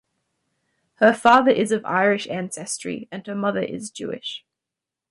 [0.95, 4.43] Her father is of Irish ancestry and her mother is Jewish.